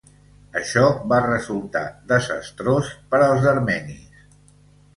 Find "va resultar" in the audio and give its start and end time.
1.11-1.83